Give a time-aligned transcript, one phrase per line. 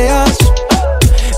[0.00, 0.36] veas,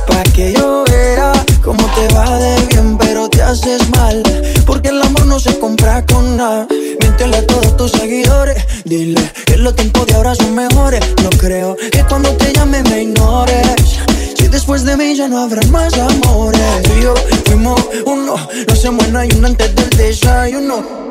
[0.07, 4.23] pa' que yo vea cómo te va de bien, pero te haces mal,
[4.67, 6.67] porque el amor no se compra con nada.
[7.01, 11.01] Míntele a todos tus seguidores, dile que los tiempos de ahora son mejores.
[11.23, 13.99] No creo que cuando te llame me ignores.
[14.39, 16.83] Si después de mí ya no habrá más amores.
[16.85, 17.15] Tú y yo
[17.47, 18.37] fuimos uno,
[18.69, 21.02] no se muera y uno antes del desayuno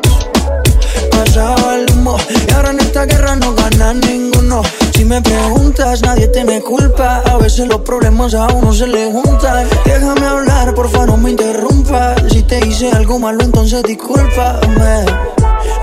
[1.11, 4.61] pasaba el humo Y ahora en esta guerra no gana ninguno.
[4.94, 7.23] Si me preguntas, nadie tiene culpa.
[7.25, 9.67] A veces los problemas a uno se le juntan.
[9.86, 12.22] Déjame hablar, porfa, no me interrumpas.
[12.31, 15.06] Si te hice algo malo, entonces discúlpame.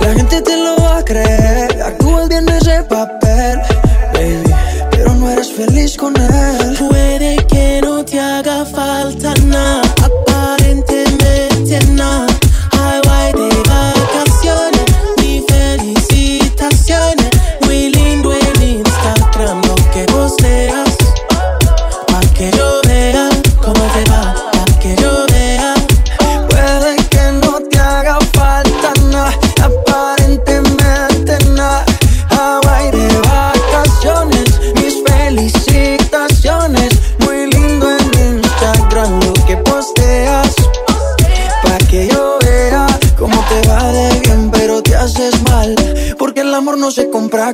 [0.01, 1.83] La gente te lo va a creer.
[1.83, 3.61] Actúas bien ese papel,
[4.13, 4.55] baby
[4.91, 6.77] Pero no eres feliz con él.
[6.79, 12.38] Puede que no te haga falta nada Aparentemente nada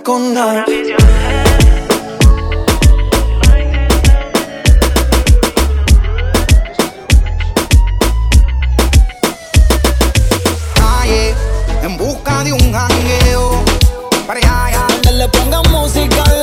[0.04, 0.66] con nada.
[11.82, 13.64] en busca de un jangueo.
[14.26, 16.33] Para allá, Donde le pongan música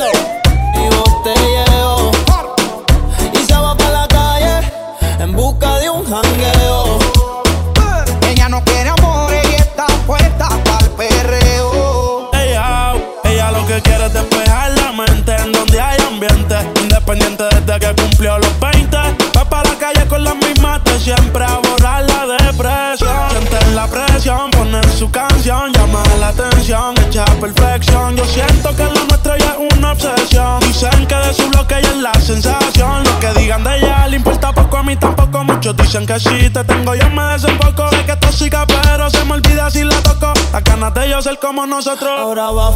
[35.76, 37.88] dicen que si te tengo, yo me desenfoco.
[37.90, 40.32] Sé que es pero se me olvida si la toco.
[40.52, 42.10] Las ganas de yo ser como nosotros.
[42.18, 42.72] Ahora va.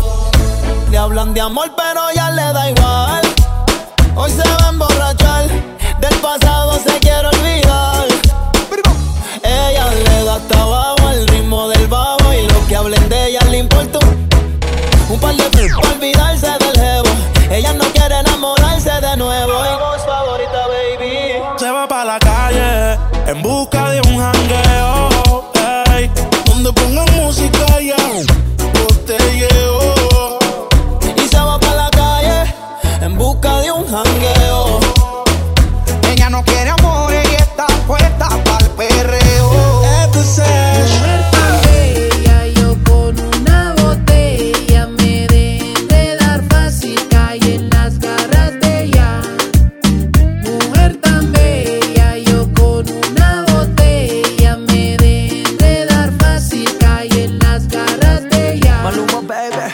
[0.91, 3.23] Le hablan de amor, pero ya le da igual.
[4.15, 5.45] Hoy se va a emborrachar.
[6.01, 7.56] Del pasado se quiere olvidar.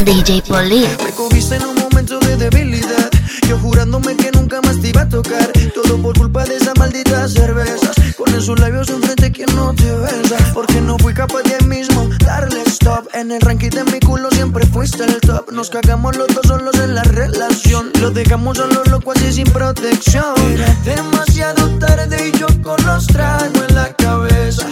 [0.04, 0.84] DJ Polly.
[1.04, 3.10] Me cogiste en un momento de debilidad.
[3.48, 5.52] Yo jurándome que nunca más te iba a tocar.
[5.74, 7.94] Todo por culpa de esas malditas cervezas.
[8.16, 10.36] Con esos labios enfrente, quien no te besa?
[10.54, 13.06] Porque no fui capaz de mismo darle stop.
[13.14, 15.52] En el ranking de mi culo siempre fuiste el top.
[15.52, 17.92] Nos cagamos los dos solos en la relación.
[18.00, 20.34] Lo dejamos solo loco así sin protección.
[20.52, 24.66] Era demasiado tarde y yo con los tragos en la cabeza.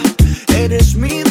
[0.55, 1.23] Eres mi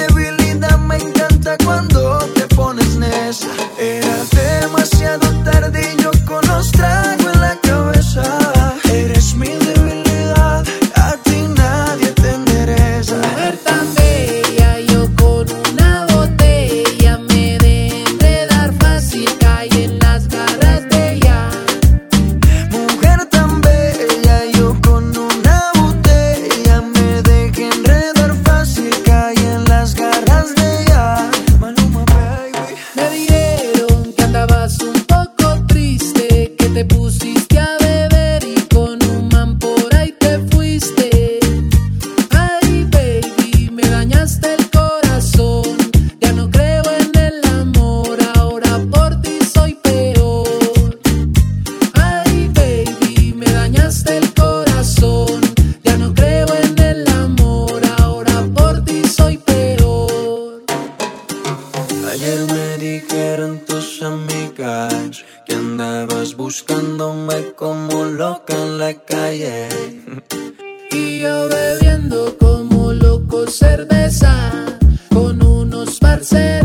[75.08, 76.59] Con unos parceros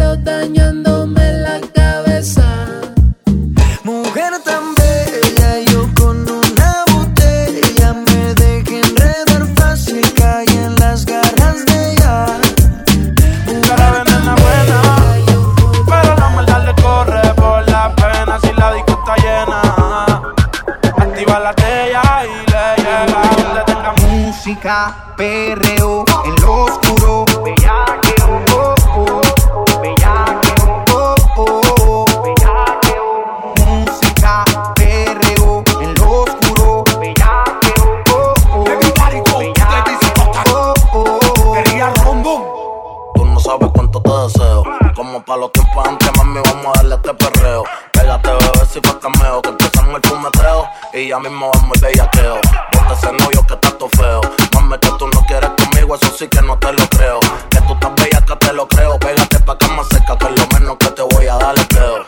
[50.95, 52.36] Y ya mismo vamos el bellaqueo.
[52.71, 54.21] Bota ese novio que está todo feo.
[54.53, 57.19] Mami, que tú no quieres conmigo, eso sí que no te lo creo.
[57.50, 58.97] Que tú estás bella, que te lo creo.
[59.00, 62.06] Pégate pa' que más cerca, que es lo menos que te voy a dar, creo.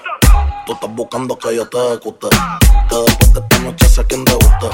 [0.66, 2.30] Tú estás buscando que yo te ejecute.
[2.88, 4.70] Que después de esta noche sé quién te guste.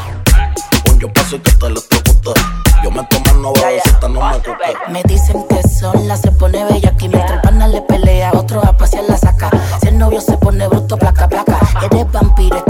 [0.92, 2.42] Un yo paso y que te lo guste.
[2.83, 4.77] Yo me tomo una bebecita, no me cuque.
[4.89, 8.77] Me dicen que sola se pone bella que mientras el pana le pelea, otro a
[8.77, 9.50] pasear la saca.
[9.81, 11.57] Si el novio se pone bruto, placa, placa.
[11.81, 12.63] Eres vampiro,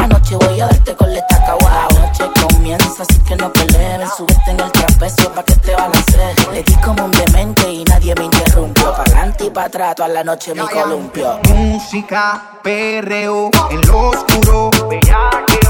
[5.03, 6.47] trapecio pa' que te balancees.
[6.53, 8.93] Le di como un demente y nadie me interrumpió.
[8.93, 11.39] Pa' adelante y pa' atrás, toda la noche me columpio.
[11.49, 14.71] Música, perreo, en lo oscuro.
[14.89, 15.62] Bellaqueo, oh,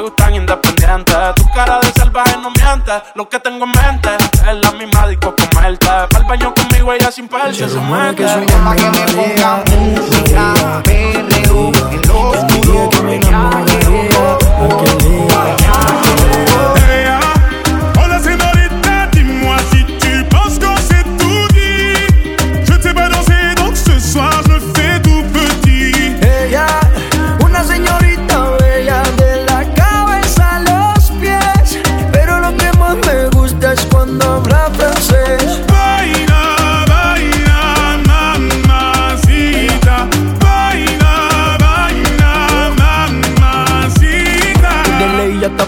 [0.00, 1.34] me gustan independientes.
[1.36, 2.92] Tu cara de salvaje no miente.
[3.14, 4.08] Lo que tengo en mente
[4.48, 5.88] es la misma disco comerte.
[5.88, 8.24] Al baño conmigo ella sin perse se mueve.
[8.64, 13.59] Pa' que me ponga música, perreo, en lo oscuro.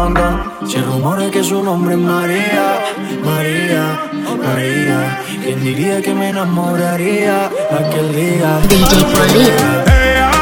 [0.00, 0.66] todo, todo.
[0.66, 2.78] Se rumora que su nombre es María,
[3.24, 4.10] María,
[4.42, 5.20] María.
[5.42, 8.60] ¿Quién diría que me enamoraría aquel día?
[8.68, 10.39] DJ Polito.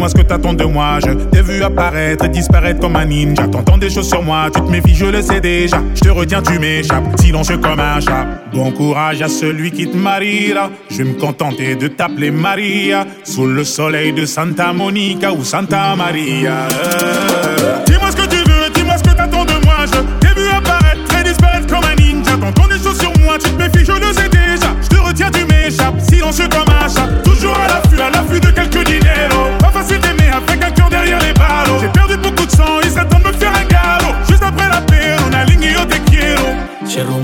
[0.00, 0.98] Dis-moi ce que t'attends de moi.
[1.00, 3.46] Je t'ai vu apparaître et disparaître comme un ninja.
[3.48, 5.82] T'entends des choses sur moi, tu te méfies, je le sais déjà.
[5.94, 8.26] Je te retiens, tu m'échappes, silencieux comme un chat.
[8.50, 10.70] Bon courage à celui qui te mariera.
[10.90, 13.06] Je vais me contenter de t'appeler Maria.
[13.24, 16.66] Sous le soleil de Santa Monica ou Santa Maria.
[17.84, 19.84] Dis-moi ce que tu veux, dis-moi ce que t'attends de moi.
[19.84, 22.38] Je t'ai vu apparaître et disparaître comme un ninja.
[22.40, 24.74] T'entends des choses sur moi, tu te méfies, je le sais déjà.
[24.80, 26.79] Je te retiens, tu m'échappes, silencieux comme un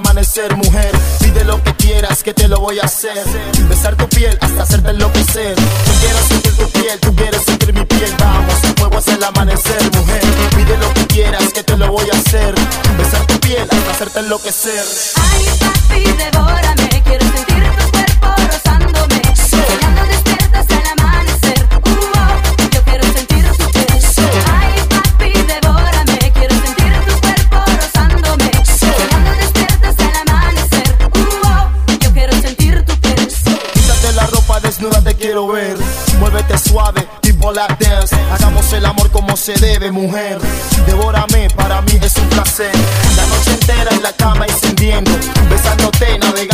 [0.00, 0.90] Amanecer, mujer.
[1.20, 3.22] Pide lo que quieras, que te lo voy a hacer.
[3.68, 5.54] Besar tu piel hasta hacerte enloquecer.
[5.54, 8.14] Tú quieres sentir tu piel, tú quieres sentir mi piel.
[8.18, 10.22] Vamos, fuego hasta el amanecer, mujer.
[10.56, 12.54] Pide lo que quieras, que te lo voy a hacer.
[12.98, 14.84] Besar tu piel hasta hacerte enloquecer.
[15.16, 16.89] Ay, papi, devórame,
[39.80, 40.38] debe, mujer.
[40.86, 42.72] Devórame, para mí es un placer.
[43.16, 45.10] La noche entera en la cama encendiendo.
[45.48, 46.49] Besándote, navegando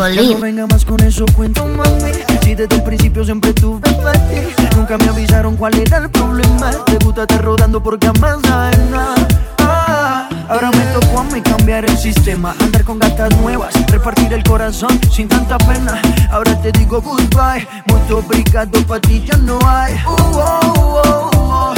[0.00, 2.12] no venga más con eso, cuento mami.
[2.42, 6.70] Si desde el principio siempre tuve ti, nunca me avisaron cuál era el problema.
[6.86, 9.28] Te gusta estar rodando porque sabes nada.
[9.58, 14.42] Ah, Ahora me tocó a mí cambiar el sistema, andar con gatas nuevas, repartir el
[14.42, 16.00] corazón sin tanta pena.
[16.30, 19.94] Ahora te digo goodbye, muy obrigado, pa' ti ya no hay.
[19.94, 21.74] Uh, oh, oh, oh.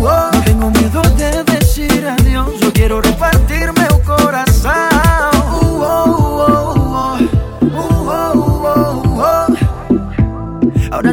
[0.00, 0.30] Uh.
[0.32, 3.47] No tengo miedo de decir adiós, yo quiero repartirme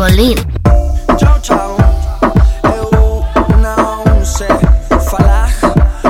[0.00, 0.34] DJ Polín.
[1.18, 1.76] Tchau, tchau.
[2.64, 2.90] Eu
[3.62, 4.48] não sei
[5.10, 5.50] falar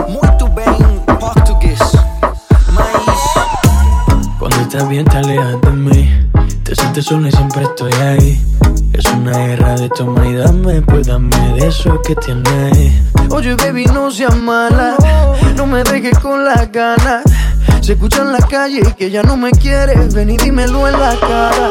[0.08, 1.78] muito bem português,
[2.72, 6.28] mas Cuando estás bien te alejas de mí
[6.62, 8.40] Te sientes sola y siempre estoy ahí
[8.92, 12.92] Es una guerra de toma y dame Pues dame de eso que tienes
[13.30, 14.96] Oye, baby, no seas mala.
[15.56, 17.22] No me dejes con las ganas.
[17.80, 20.12] Se escucha en la calle que ya no me quieres.
[20.14, 21.70] Ven y dímelo en la cara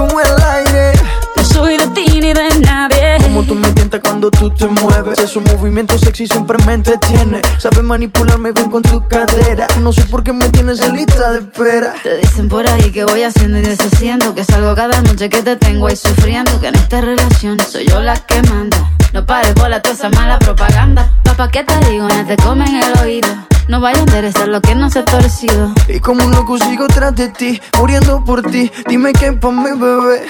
[0.00, 0.92] como el aire.
[1.36, 3.18] No soy de ti ni de nadie.
[3.22, 5.18] Como tú me tientas cuando tú te mueves.
[5.18, 7.42] Esos movimientos sexy siempre me entretiene.
[7.58, 9.66] Sabes manipularme bien con tu cadera.
[9.82, 11.92] No sé por qué me tienes en lista de espera.
[12.02, 15.56] Te dicen por ahí que voy haciendo y deshaciendo Que salgo cada noche que te
[15.56, 19.82] tengo ahí sufriendo Que en esta relación soy yo la que manda No pares bola
[19.82, 21.10] toda esa mala propaganda.
[21.24, 22.06] Papá, ¿qué te digo?
[22.08, 23.28] No te comen el oído.
[23.66, 25.72] No vaya a interesar lo que no se ha torcido.
[25.88, 28.70] Y como un loco sigo tras de ti, muriendo por ti.
[28.86, 30.26] Dime qué pa' mi bebé.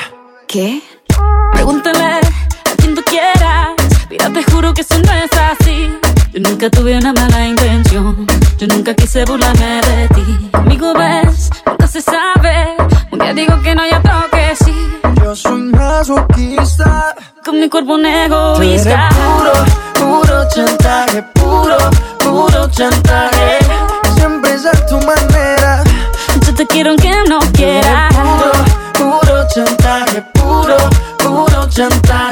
[0.48, 0.82] ¿Qué?
[1.52, 3.70] Pregúntale a quien tú quieras.
[4.08, 5.98] Mira, te juro que eso no es así.
[6.32, 8.26] Yo nunca tuve una mala intención.
[8.56, 10.50] Yo nunca quise burlarme de ti.
[10.52, 12.76] Conmigo ves, nunca se sabe.
[13.10, 14.99] Un día digo que no, y otro que sí
[15.30, 17.14] Yo soy masoquista.
[17.44, 19.52] Con mi cuerpo un egoísta puro,
[19.94, 21.76] puro chantaje, puro,
[22.18, 23.58] puro chantaje.
[24.16, 25.84] Siempre es a tu manera.
[26.44, 30.76] Yo te quiero aunque no quieras puro, puro chantaje, puro,
[31.18, 32.29] puro chantaje.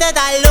[0.00, 0.49] Pone esa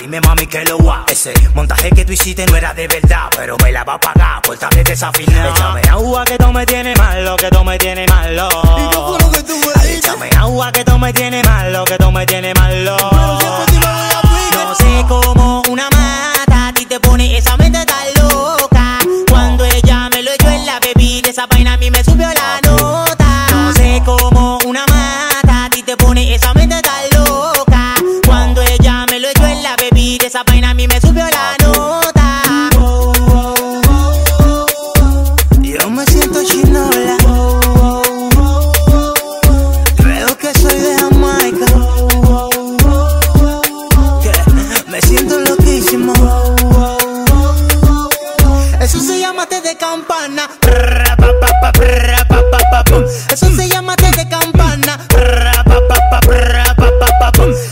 [0.00, 1.04] Dime, mami, que lo guau.
[1.06, 4.42] Ese montaje que tú hiciste no era de verdad, pero me la va a pagar
[4.42, 5.50] por tarde desafinada.
[5.50, 8.48] Échame agua que tú me tienes malo, que tú me tienes malo.
[8.48, 11.96] ¿Y qué fue lo que tú me Échame agua que tú me tienes malo, que
[11.96, 12.96] tú me tienes malo.
[45.00, 46.12] Que me siento loquísimo.
[48.80, 50.48] Eso se llama té de campana.
[53.32, 54.98] Eso se llama té de campana.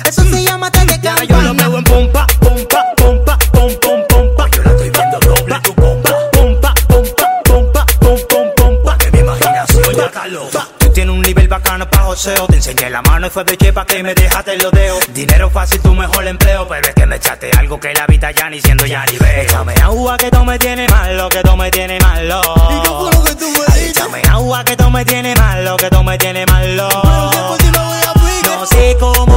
[0.09, 1.27] Eso se llama té de campana.
[1.29, 4.49] Yo lo veo en pompa, pompa, pompa, pom, pom, pompa.
[4.51, 6.11] Yo la estoy viendo doble tu pompa.
[6.33, 8.99] Pompa, pompa, pompa, pom, pom, pompa.
[8.99, 10.67] Que mi imaginación ya está loca.
[10.79, 12.48] Tú tienes un nivel bacano pa' joseo.
[12.69, 15.01] Enseñé la mano y fue de chepa que me dejaste los dedos.
[15.15, 16.69] Dinero fácil, tu mejor empleo.
[16.69, 19.43] Pero es que me echaste algo que la vida ya ni siendo ya ni veo.
[19.43, 22.43] Échame agua que tú me tienes malo, que tú me tienes malo.
[22.69, 25.89] ¿Y qué fue lo que tú me Échame agua que tú me tienes malo, que
[25.89, 26.89] tú me tienes malo.
[28.45, 29.28] No sé cómo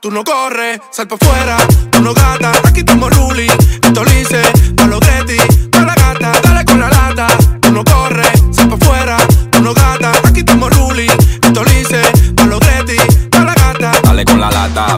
[0.00, 1.56] tú no corres, sal pa' fuera,
[1.90, 3.46] tú no gata, aquí estamos Luli,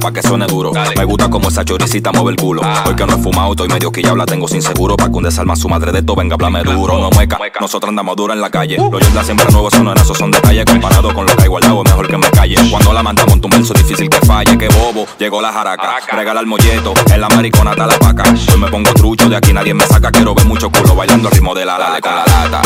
[0.03, 0.73] pa' que suene duro.
[0.97, 2.61] Me gusta como esa choricita mueve el culo.
[2.87, 4.97] Hoy que no he fumado, estoy medio que ya la tengo sin seguro.
[4.97, 6.99] Pa' que un desalma su madre de esto venga, blame duro.
[6.99, 8.77] No mueca, nosotros andamos duro en la calle.
[8.77, 10.65] Los Jordan siempre nuevos son en esos son detalles.
[10.65, 12.57] Comparado con lo que hay guardado, es mejor que me calle.
[12.71, 14.59] Cuando la manda monta un verso difícil que falle.
[14.59, 15.99] Que bobo, llegó la jaraca.
[16.11, 18.25] Regala el molleto, en la maricona está la paca.
[18.53, 20.11] Hoy me pongo trucho, de aquí nadie me saca.
[20.11, 22.01] Quiero ver mucho culo bailando al ritmo de la lata.
[22.01, 22.63] con la lata.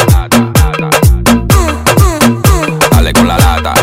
[2.90, 3.74] Dale con la lata.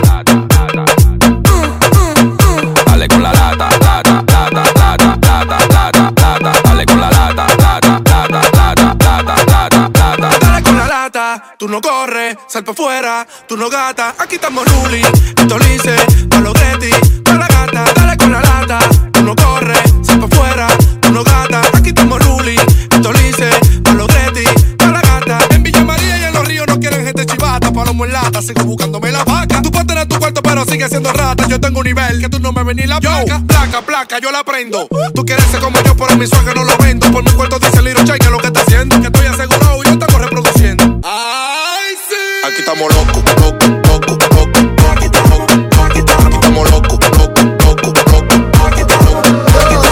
[11.74, 15.96] No corres, sal pa' fuera, tú no gata, aquí estamos Luli, esto lice,
[16.30, 18.78] pa' los pa' la gata, dale con la lata,
[19.12, 20.68] tú no corres, sal pa' fuera,
[21.02, 22.56] tú no gata, aquí estamos Luli,
[22.92, 23.50] esto lice,
[23.84, 25.40] pa' los pa' la gata.
[25.50, 28.64] En Villa María y en los ríos no quieren gente chivata, palomo en lata, sigo
[28.66, 29.62] buscándome la vaca.
[29.62, 32.40] Tú puedes tener tu cuarto, pero sigue siendo rata, yo tengo un nivel que tú
[32.40, 33.42] no me ven ni la placa.
[33.48, 34.88] Placa, placa, yo la prendo.
[35.16, 37.12] Tú quieres ser como yo, pero mi sueño no lo vendo.
[37.12, 39.10] Por mi cuarto dice Liro Chay que lo que está haciendo, que
[42.90, 44.64] estamos locos, locos, locos, locos.
[44.92, 47.94] Aquí estamos locos, aquí estamos locos, locos, locos,
[49.56, 49.84] locos.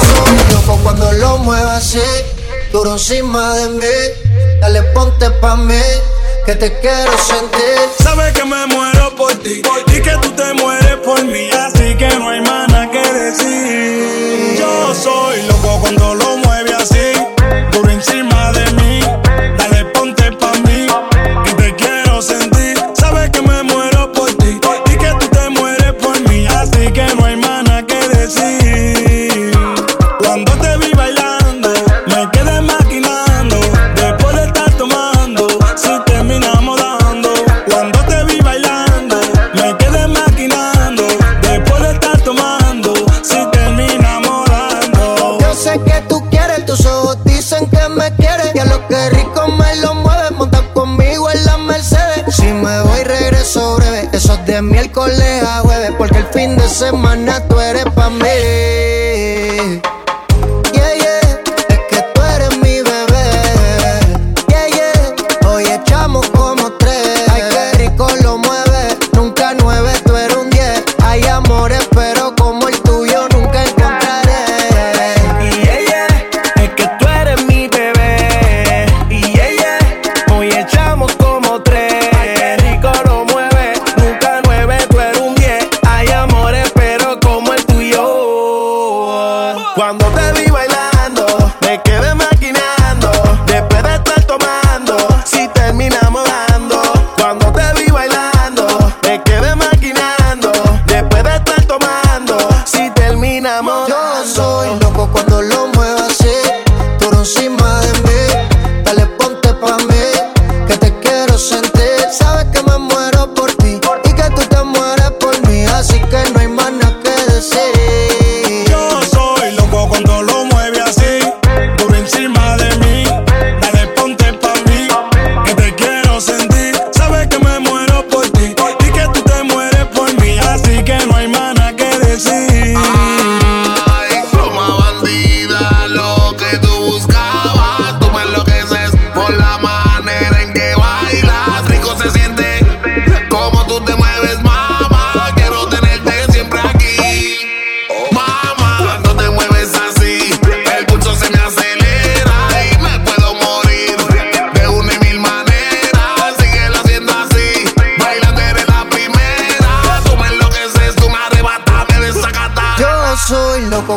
[0.51, 1.99] Loco cuando lo muevas así,
[2.71, 3.97] duro encima de mí.
[4.59, 5.81] Dale, ponte pa' mí,
[6.45, 7.77] que te quiero sentir.
[8.03, 12.07] Sabes que me muero por ti y que tú te mueres por mí, así que
[12.17, 12.60] no hay más
[56.15, 58.80] el fin de semana tú eres pa' mí.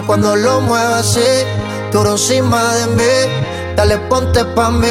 [0.02, 1.20] Cuando lo muevas así,
[1.92, 3.74] duro encima de mí.
[3.76, 4.86] Dale, ponte pa' mí,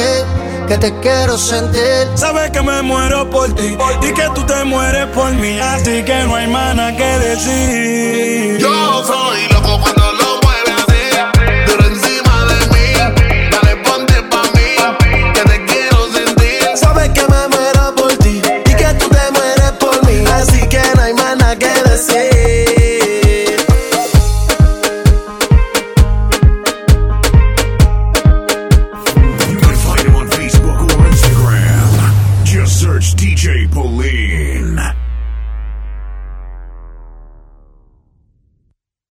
[0.68, 2.08] que te quiero sentir.
[2.14, 6.24] Sabes que me muero por ti y que tú te mueres por mí, así que
[6.24, 8.58] no hay nada que decir.
[8.58, 9.62] Yo soy lo